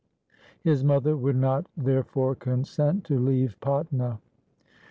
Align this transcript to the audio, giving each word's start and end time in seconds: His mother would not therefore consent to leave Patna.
His 0.61 0.83
mother 0.83 1.15
would 1.15 1.35
not 1.35 1.67
therefore 1.77 2.33
consent 2.33 3.03
to 3.03 3.19
leave 3.19 3.55
Patna. 3.61 4.19